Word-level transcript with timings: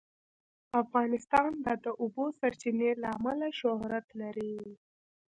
افغانستان 0.81 1.51
د 1.65 1.67
د 1.83 1.85
اوبو 2.01 2.25
سرچینې 2.39 2.91
له 3.01 3.07
امله 3.17 3.47
شهرت 3.59 4.07
لري. 4.21 4.55